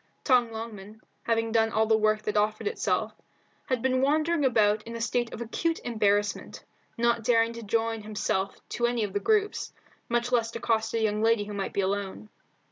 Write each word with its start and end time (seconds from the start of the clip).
Tom 0.23 0.49
Longman, 0.49 0.99
having 1.21 1.51
done 1.51 1.69
all 1.69 1.85
the 1.85 1.95
work 1.95 2.23
that 2.23 2.35
offered 2.35 2.65
itself, 2.65 3.13
had 3.67 3.83
been 3.83 4.01
wandering 4.01 4.43
about 4.43 4.81
in 4.81 4.95
a 4.95 4.99
state 4.99 5.31
of 5.31 5.41
acute 5.41 5.79
embarrassment, 5.83 6.65
not 6.97 7.23
daring 7.23 7.53
to 7.53 7.61
join 7.61 8.01
himself 8.01 8.59
to 8.69 8.87
any 8.87 9.03
of 9.03 9.13
the 9.13 9.19
groups, 9.19 9.71
much 10.09 10.31
less 10.31 10.55
accost 10.55 10.95
a 10.95 10.99
young 11.03 11.21
lady 11.21 11.43
who 11.43 11.53
might 11.53 11.71
be 11.73 11.81
alone. 11.81 12.29